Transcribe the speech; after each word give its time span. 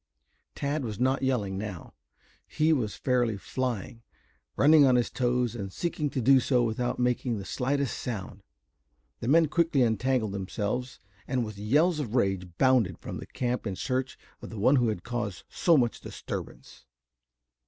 Tad 0.55 0.83
was 0.83 0.99
not 0.99 1.21
yelling 1.21 1.59
now. 1.59 1.93
He 2.47 2.73
was 2.73 2.95
fairly 2.95 3.37
flying, 3.37 4.01
running 4.55 4.83
on 4.83 4.95
his 4.95 5.11
toes 5.11 5.53
and 5.53 5.71
seeking 5.71 6.09
to 6.09 6.19
do 6.23 6.39
so 6.39 6.63
without 6.63 6.97
making 6.97 7.37
the 7.37 7.45
slightest 7.45 7.99
sound. 7.99 8.41
The 9.19 9.27
men 9.27 9.45
quickly 9.47 9.83
untangled 9.83 10.31
themselves 10.31 10.97
and 11.27 11.45
with 11.45 11.59
yells 11.59 11.99
of 11.99 12.15
rage 12.15 12.49
bounded 12.57 12.97
from 12.97 13.17
their 13.17 13.27
camp 13.27 13.67
in 13.67 13.75
search 13.75 14.17
of 14.41 14.49
the 14.49 14.57
one 14.57 14.77
who 14.77 14.87
had 14.87 15.03
caused 15.03 15.43
so 15.49 15.77
much 15.77 16.01
disturbance. 16.01 16.85